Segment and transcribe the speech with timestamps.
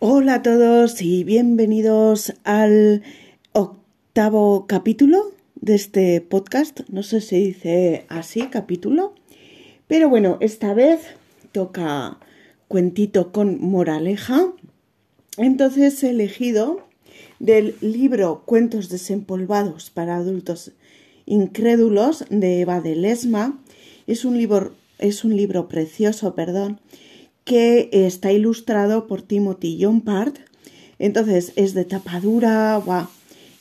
[0.00, 3.02] Hola a todos y bienvenidos al
[3.52, 6.80] octavo capítulo de este podcast.
[6.88, 9.14] No sé si dice así, capítulo.
[9.86, 11.00] Pero bueno, esta vez
[11.52, 12.18] toca
[12.66, 14.52] cuentito con moraleja.
[15.38, 16.80] Entonces he elegido
[17.38, 20.72] del libro Cuentos desempolvados para adultos
[21.24, 23.62] incrédulos de Eva de Lesma.
[24.08, 26.80] Es un libro, es un libro precioso, perdón,
[27.44, 30.38] que está ilustrado por Timothy John Part.
[30.98, 32.80] Entonces es de tapadura,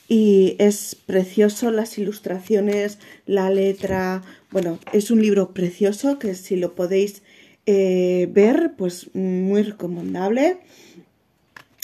[0.07, 4.21] y es precioso las ilustraciones, la letra.
[4.51, 7.23] Bueno, es un libro precioso que si lo podéis
[7.65, 10.57] eh, ver, pues muy recomendable.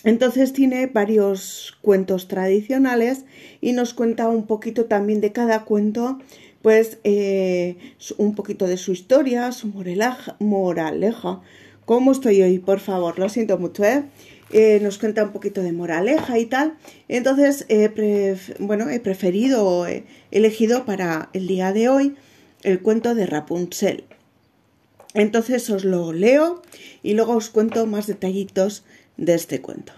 [0.03, 3.25] Entonces tiene varios cuentos tradicionales
[3.61, 6.19] y nos cuenta un poquito también de cada cuento,
[6.61, 7.77] pues eh,
[8.17, 11.41] un poquito de su historia, su moraleja, moraleja
[11.89, 12.59] ¿Cómo estoy hoy?
[12.59, 14.03] Por favor, lo siento mucho, ¿eh?
[14.51, 14.79] ¿eh?
[14.79, 16.77] nos cuenta un poquito de moraleja y tal.
[17.07, 17.65] Entonces,
[18.59, 22.15] bueno, he preferido, he elegido para el día de hoy
[22.61, 24.03] el cuento de Rapunzel.
[25.15, 26.61] Entonces os lo leo
[27.01, 28.83] y luego os cuento más detallitos
[29.17, 29.93] de este cuento.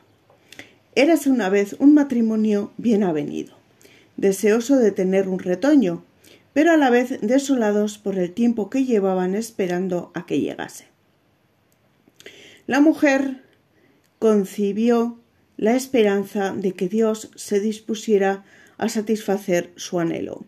[0.95, 3.57] Érase una vez un matrimonio bien avenido,
[4.15, 6.05] deseoso de tener un retoño,
[6.53, 10.90] pero a la vez desolados por el tiempo que llevaban esperando a que llegase.
[12.67, 13.43] La mujer
[14.19, 15.19] concibió
[15.57, 18.43] la esperanza de que Dios se dispusiera
[18.77, 20.45] a satisfacer su anhelo.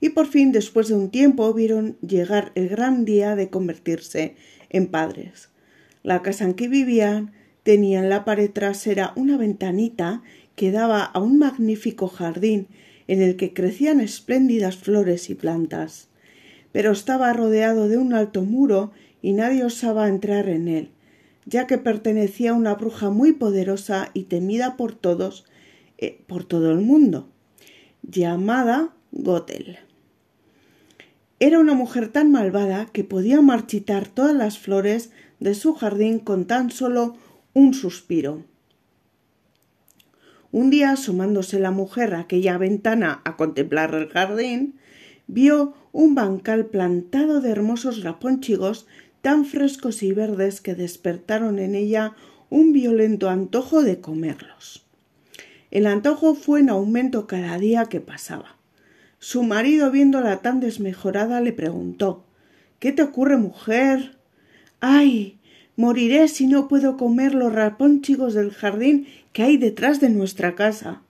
[0.00, 4.36] Y por fin, después de un tiempo, vieron llegar el gran día de convertirse
[4.68, 5.50] en padres.
[6.02, 10.22] La casa en que vivían tenía en la pared trasera una ventanita
[10.56, 12.66] que daba a un magnífico jardín
[13.06, 16.08] en el que crecían espléndidas flores y plantas.
[16.72, 20.90] Pero estaba rodeado de un alto muro y nadie osaba entrar en él,
[21.44, 25.44] ya que pertenecía a una bruja muy poderosa y temida por todos,
[25.98, 27.28] eh, por todo el mundo,
[28.02, 29.78] llamada Gotel.
[31.40, 36.46] Era una mujer tan malvada que podía marchitar todas las flores de su jardín con
[36.46, 37.16] tan solo
[37.52, 38.44] un suspiro.
[40.52, 44.78] Un día, asomándose la mujer a aquella ventana a contemplar el jardín,
[45.26, 48.86] vio un bancal plantado de hermosos raponchigos
[49.22, 52.14] tan frescos y verdes que despertaron en ella
[52.50, 54.84] un violento antojo de comerlos.
[55.70, 58.56] El antojo fue en aumento cada día que pasaba.
[59.18, 62.24] Su marido, viéndola tan desmejorada, le preguntó
[62.78, 64.18] ¿Qué te ocurre, mujer?
[64.80, 65.38] Ay.
[65.74, 71.00] Moriré si no puedo comer los rapónchigos del jardín que hay detrás de nuestra casa.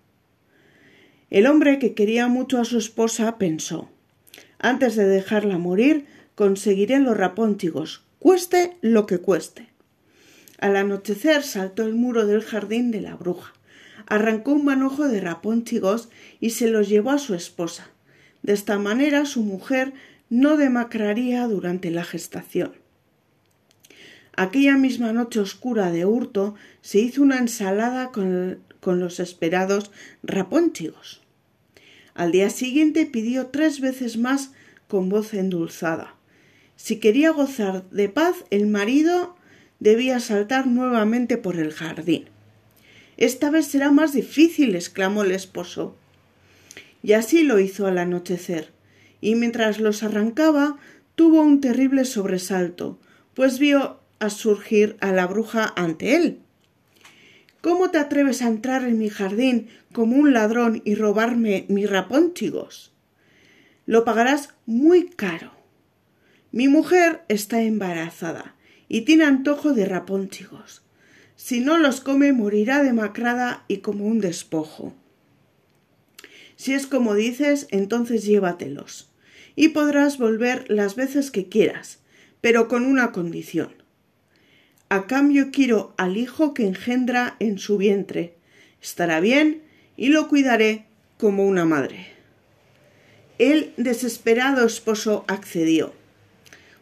[1.30, 3.88] El hombre, que quería mucho a su esposa, pensó
[4.62, 6.06] antes de dejarla morir,
[6.42, 9.68] conseguiré los rapónchigos, cueste lo que cueste.
[10.58, 13.52] Al anochecer saltó el muro del jardín de la bruja,
[14.08, 16.08] arrancó un manojo de rapónchigos
[16.40, 17.90] y se los llevó a su esposa.
[18.42, 19.92] De esta manera su mujer
[20.30, 22.72] no demacraría durante la gestación.
[24.36, 29.92] Aquella misma noche oscura de hurto se hizo una ensalada con, con los esperados
[30.24, 31.22] rapónchigos.
[32.14, 34.50] Al día siguiente pidió tres veces más
[34.88, 36.16] con voz endulzada.
[36.82, 39.36] Si quería gozar de paz, el marido
[39.78, 42.24] debía saltar nuevamente por el jardín.
[43.16, 45.94] Esta vez será más difícil, exclamó el esposo.
[47.00, 48.72] Y así lo hizo al anochecer,
[49.20, 50.76] y mientras los arrancaba
[51.14, 52.98] tuvo un terrible sobresalto,
[53.34, 56.40] pues vio a surgir a la bruja ante él.
[57.60, 62.90] ¿Cómo te atreves a entrar en mi jardín como un ladrón y robarme mis rapónchigos?
[63.86, 65.61] Lo pagarás muy caro.
[66.52, 68.54] Mi mujer está embarazada
[68.86, 70.82] y tiene antojo de rapónchigos.
[71.34, 74.94] Si no los come morirá demacrada y como un despojo.
[76.56, 79.10] Si es como dices, entonces llévatelos,
[79.56, 82.00] y podrás volver las veces que quieras,
[82.42, 83.72] pero con una condición.
[84.90, 88.34] A cambio quiero al hijo que engendra en su vientre.
[88.82, 89.62] Estará bien
[89.96, 90.84] y lo cuidaré
[91.16, 92.08] como una madre.
[93.38, 96.01] El desesperado esposo accedió.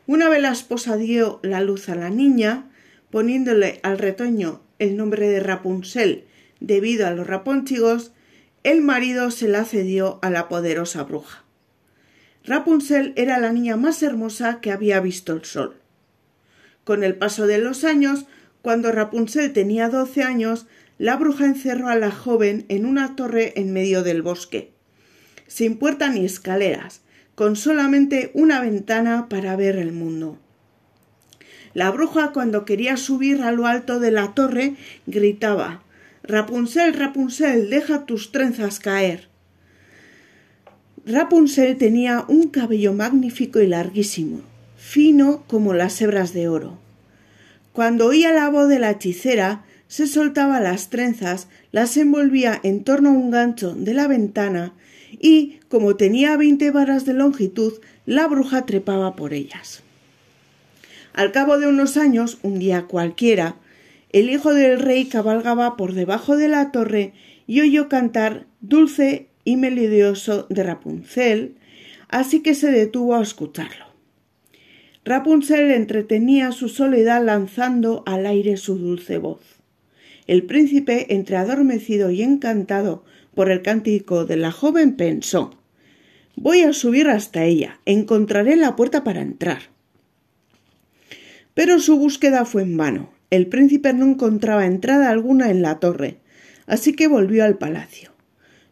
[0.07, 2.71] Una vez la esposa dio la luz a la niña,
[3.11, 6.25] poniéndole al retoño el nombre de Rapunzel
[6.61, 8.13] debido a los rapónchigos,
[8.63, 11.45] el marido se la cedió a la poderosa bruja.
[12.45, 15.77] Rapunzel era la niña más hermosa que había visto el sol.
[16.85, 18.27] Con el paso de los años,
[18.63, 20.67] cuando Rapunzel tenía doce años,
[20.99, 24.73] la bruja encerró a la joven en una torre en medio del bosque,
[25.47, 27.03] sin puerta ni escaleras,
[27.35, 30.39] con solamente una ventana para ver el mundo.
[31.73, 34.75] La bruja, cuando quería subir a lo alto de la torre,
[35.07, 35.83] gritaba
[36.23, 39.29] Rapunzel, Rapunzel, deja tus trenzas caer.
[41.07, 44.43] Rapunzel tenía un cabello magnífico y larguísimo,
[44.77, 46.79] fino como las hebras de oro.
[47.73, 53.11] Cuando oía la voz de la hechicera, se soltaba las trenzas, las envolvía en torno
[53.11, 54.75] a un gancho de la ventana
[55.21, 57.75] y, como tenía veinte varas de longitud,
[58.07, 59.83] la bruja trepaba por ellas.
[61.13, 63.57] Al cabo de unos años, un día cualquiera,
[64.13, 67.13] el hijo del rey cabalgaba por debajo de la torre
[67.47, 71.57] y oyó cantar dulce y melodioso de Rapunzel,
[72.09, 73.87] así que se detuvo a escucharlo.
[75.05, 79.41] Rapunzel entretenía su soledad lanzando al aire su dulce voz.
[80.27, 83.05] El príncipe, entre adormecido y encantado
[83.35, 85.61] por el cántico de la joven, pensó
[86.37, 89.63] Voy a subir hasta ella, encontraré la puerta para entrar.
[91.55, 93.11] Pero su búsqueda fue en vano.
[93.31, 96.19] El príncipe no encontraba entrada alguna en la torre,
[96.67, 98.13] así que volvió al palacio.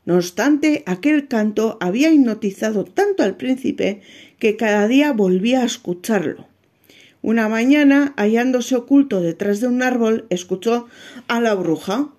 [0.07, 4.01] No obstante, aquel canto había hipnotizado tanto al príncipe
[4.39, 6.49] que cada día volvía a escucharlo.
[7.21, 10.87] Una mañana, hallándose oculto detrás de un árbol, escuchó
[11.27, 12.15] a la bruja.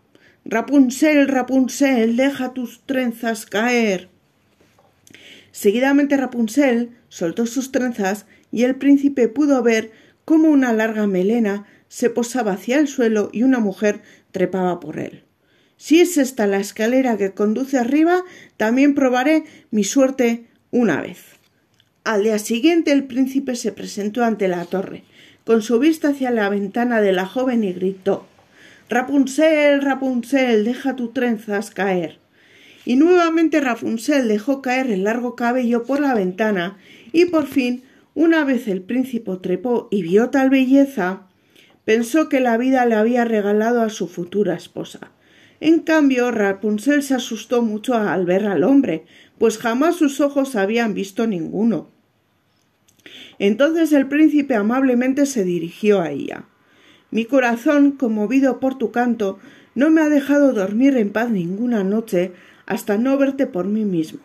[0.46, 4.10] Rapunzel, Rapunzel, deja tus trenzas caer.
[5.52, 9.92] Seguidamente Rapunzel soltó sus trenzas y el príncipe pudo ver
[10.26, 14.02] cómo una larga melena se posaba hacia el suelo y una mujer
[14.32, 15.24] trepaba por él.
[15.76, 18.24] Si es esta la escalera que conduce arriba,
[18.58, 21.20] también probaré mi suerte una vez.
[22.04, 25.04] Al día siguiente el príncipe se presentó ante la torre,
[25.46, 28.29] con su vista hacia la ventana de la joven y gritó
[28.90, 32.18] Rapunzel, Rapunzel, deja tus trenzas caer.
[32.86, 36.80] Y nuevamente Rapunzel dejó caer el largo cabello por la ventana,
[37.12, 37.84] y por fin
[38.16, 41.28] una vez el príncipe trepó y vio tal belleza,
[41.86, 45.12] pensó que la vida le había regalado a su futura esposa.
[45.60, 49.06] En cambio, Rapunzel se asustó mucho al ver al hombre,
[49.38, 51.92] pues jamás sus ojos habían visto ninguno.
[53.38, 56.46] Entonces el príncipe amablemente se dirigió a ella.
[57.12, 59.40] Mi corazón, conmovido por tu canto,
[59.76, 62.34] no me ha dejado dormir en paz ninguna noche
[62.66, 64.20] hasta no verte por mí mismo.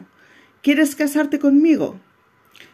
[0.63, 1.99] ¿Quieres casarte conmigo?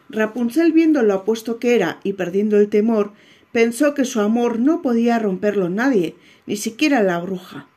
[0.09, 3.13] Rapunzel, viendo lo apuesto que era y perdiendo el temor,
[3.53, 6.17] pensó que su amor no podía romperlo nadie,
[6.47, 7.69] ni siquiera la bruja.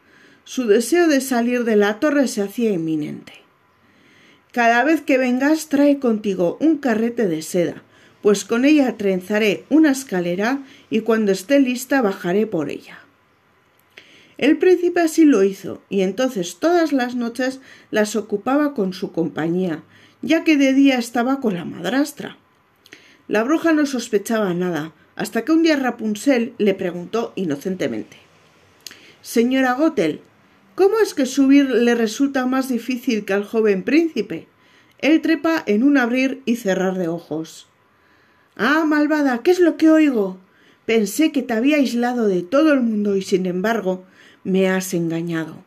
[0.43, 3.33] Su deseo de salir de la torre se hacía inminente.
[4.51, 7.83] Cada vez que vengas trae contigo un carrete de seda,
[8.23, 12.99] pues con ella trenzaré una escalera y cuando esté lista bajaré por ella.
[14.37, 17.59] El príncipe así lo hizo, y entonces todas las noches
[17.91, 19.83] las ocupaba con su compañía,
[20.21, 22.37] ya que de día estaba con la madrastra.
[23.27, 28.17] La bruja no sospechaba nada, hasta que un día Rapunzel le preguntó inocentemente
[29.21, 30.21] Señora Gotel,
[30.75, 34.47] ¿cómo es que subir le resulta más difícil que al joven príncipe?
[34.99, 37.67] Él trepa en un abrir y cerrar de ojos.
[38.55, 40.37] Ah, malvada, ¿qué es lo que oigo?
[40.85, 44.03] Pensé que te había aislado de todo el mundo y sin embargo
[44.43, 45.63] me has engañado.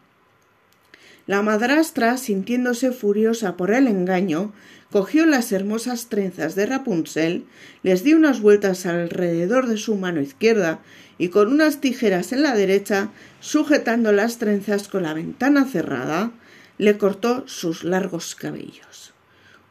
[1.26, 4.52] La madrastra, sintiéndose furiosa por el engaño,
[4.92, 7.44] cogió las hermosas trenzas de Rapunzel,
[7.82, 10.78] les dio unas vueltas alrededor de su mano izquierda
[11.18, 13.10] y con unas tijeras en la derecha,
[13.40, 16.31] sujetando las trenzas con la ventana cerrada,
[16.78, 19.12] le cortó sus largos cabellos.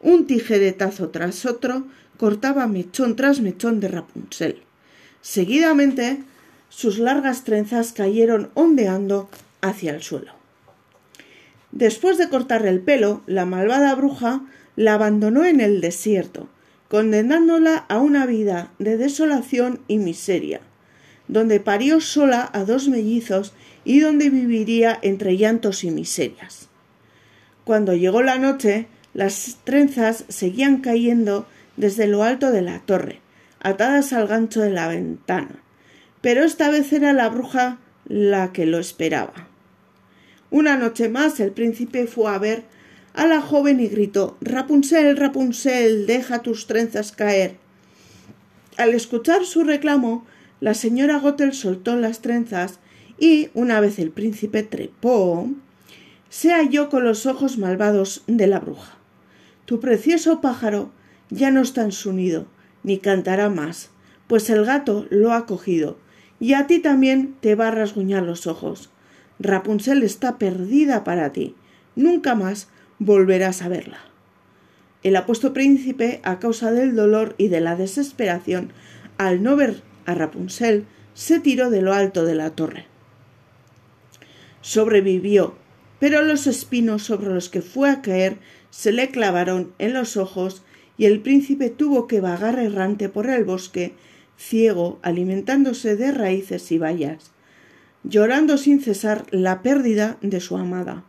[0.01, 4.61] Un tijeretazo tras otro cortaba mechón tras mechón de Rapunzel.
[5.21, 6.23] Seguidamente,
[6.69, 9.29] sus largas trenzas cayeron ondeando
[9.61, 10.33] hacia el suelo.
[11.71, 14.41] Después de cortarle el pelo, la malvada bruja
[14.75, 16.47] la abandonó en el desierto,
[16.89, 20.61] condenándola a una vida de desolación y miseria,
[21.27, 23.53] donde parió sola a dos mellizos
[23.83, 26.69] y donde viviría entre llantos y miserias.
[27.63, 33.21] Cuando llegó la noche, las trenzas seguían cayendo desde lo alto de la torre,
[33.59, 35.61] atadas al gancho de la ventana,
[36.21, 39.47] pero esta vez era la bruja la que lo esperaba.
[40.51, 42.63] Una noche más el príncipe fue a ver
[43.13, 47.55] a la joven y gritó Rapunzel, Rapunzel, deja tus trenzas caer.
[48.77, 50.25] Al escuchar su reclamo,
[50.59, 52.79] la señora Gotel soltó las trenzas
[53.17, 55.49] y, una vez el príncipe trepó,
[56.29, 58.97] se halló con los ojos malvados de la bruja.
[59.65, 60.91] Tu precioso pájaro
[61.29, 62.47] ya no está en su nido,
[62.83, 63.89] ni cantará más,
[64.27, 65.97] pues el gato lo ha cogido,
[66.39, 68.89] y a ti también te va a rasguñar los ojos.
[69.39, 71.55] Rapunzel está perdida para ti.
[71.95, 73.99] Nunca más volverás a verla.
[75.03, 78.73] El apuesto príncipe, a causa del dolor y de la desesperación,
[79.17, 82.85] al no ver a Rapunzel, se tiró de lo alto de la torre.
[84.61, 85.55] Sobrevivió,
[85.99, 88.39] pero los espinos sobre los que fue a caer
[88.71, 90.63] se le clavaron en los ojos
[90.97, 93.93] y el príncipe tuvo que vagar errante por el bosque,
[94.37, 97.31] ciego, alimentándose de raíces y bayas,
[98.03, 101.03] llorando sin cesar la pérdida de su amada.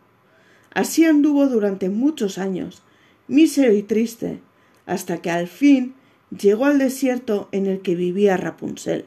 [0.73, 2.83] Así anduvo durante muchos años,
[3.27, 4.39] mísero y triste,
[4.85, 5.93] hasta que al fin
[6.37, 9.05] llegó al desierto en el que vivía Rapunzel.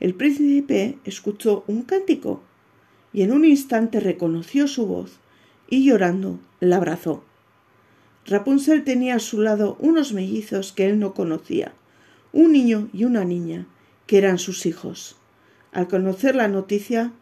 [0.00, 2.42] El príncipe escuchó un cántico
[3.12, 5.20] y en un instante reconoció su voz
[5.68, 7.24] y llorando la abrazó.
[8.26, 11.72] Rapunzel tenía a su lado unos mellizos que él no conocía,
[12.32, 13.66] un niño y una niña,
[14.06, 15.16] que eran sus hijos.
[15.72, 17.12] Al conocer la noticia,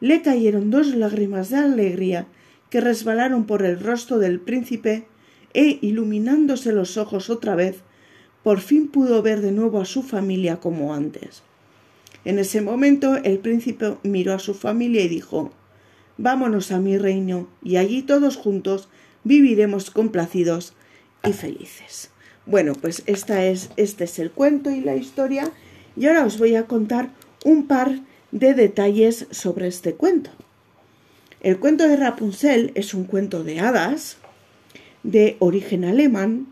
[0.00, 2.26] le cayeron dos lágrimas de alegría
[2.70, 5.06] que resbalaron por el rostro del príncipe
[5.54, 7.82] e, iluminándose los ojos otra vez,
[8.42, 11.42] por fin pudo ver de nuevo a su familia como antes.
[12.24, 15.52] En ese momento el príncipe miró a su familia y dijo
[16.18, 18.88] Vámonos a mi reino, y allí todos juntos
[19.24, 20.74] viviremos complacidos
[21.24, 22.10] y felices.
[22.46, 25.50] Bueno, pues esta es, este es el cuento y la historia,
[25.96, 27.10] y ahora os voy a contar
[27.44, 28.00] un par
[28.32, 30.30] de detalles sobre este cuento.
[31.40, 34.18] El cuento de Rapunzel es un cuento de hadas
[35.02, 36.48] de origen alemán,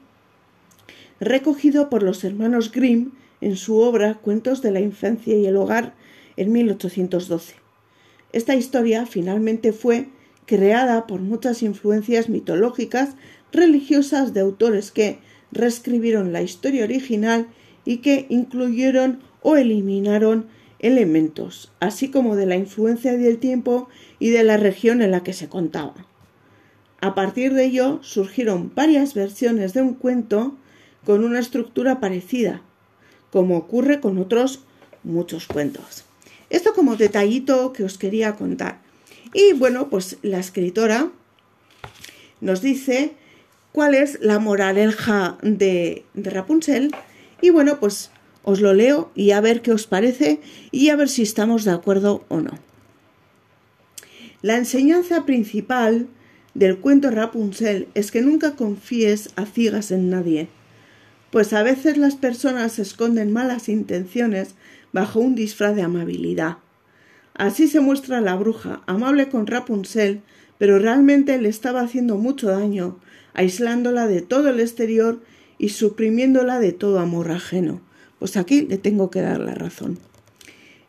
[1.20, 5.94] recogido por los hermanos Grimm en su obra Cuentos de la infancia y el hogar
[6.36, 7.54] en 1812.
[8.32, 10.08] Esta historia finalmente fue
[10.48, 13.10] creada por muchas influencias mitológicas
[13.52, 15.18] religiosas de autores que
[15.52, 17.46] reescribieron la historia original
[17.84, 20.46] y que incluyeron o eliminaron
[20.78, 23.88] elementos, así como de la influencia del tiempo
[24.18, 26.06] y de la región en la que se contaba.
[27.00, 30.56] A partir de ello surgieron varias versiones de un cuento
[31.04, 32.62] con una estructura parecida,
[33.30, 34.60] como ocurre con otros
[35.04, 36.04] muchos cuentos.
[36.48, 38.87] Esto como detallito que os quería contar.
[39.34, 41.10] Y bueno, pues la escritora
[42.40, 43.12] nos dice
[43.72, 46.94] cuál es la moraleja de, de Rapunzel.
[47.40, 48.10] Y bueno, pues
[48.42, 51.72] os lo leo y a ver qué os parece y a ver si estamos de
[51.72, 52.58] acuerdo o no.
[54.40, 56.06] La enseñanza principal
[56.54, 60.48] del cuento Rapunzel es que nunca confíes a ciegas en nadie,
[61.30, 64.54] pues a veces las personas esconden malas intenciones
[64.92, 66.58] bajo un disfraz de amabilidad.
[67.38, 70.22] Así se muestra la bruja, amable con Rapunzel,
[70.58, 72.98] pero realmente le estaba haciendo mucho daño,
[73.32, 75.22] aislándola de todo el exterior
[75.56, 77.80] y suprimiéndola de todo amor ajeno.
[78.18, 80.00] Pues aquí le tengo que dar la razón.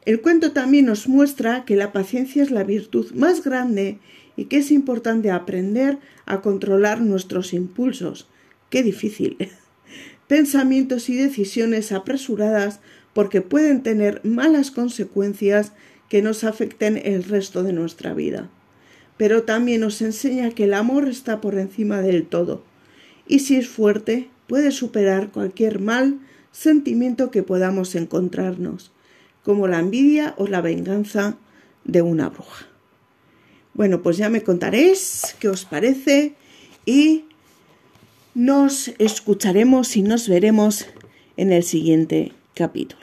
[0.05, 3.99] El cuento también nos muestra que la paciencia es la virtud más grande
[4.35, 8.27] y que es importante aprender a controlar nuestros impulsos.
[8.71, 9.37] Qué difícil.
[10.27, 12.79] Pensamientos y decisiones apresuradas
[13.13, 15.73] porque pueden tener malas consecuencias
[16.09, 18.49] que nos afecten el resto de nuestra vida.
[19.17, 22.63] Pero también nos enseña que el amor está por encima del todo,
[23.27, 26.19] y si es fuerte, puede superar cualquier mal
[26.51, 28.91] sentimiento que podamos encontrarnos,
[29.43, 31.37] como la envidia o la venganza
[31.85, 32.65] de una bruja.
[33.73, 36.33] Bueno, pues ya me contaréis qué os parece
[36.85, 37.25] y
[38.33, 40.85] nos escucharemos y nos veremos
[41.37, 42.98] en el siguiente capítulo.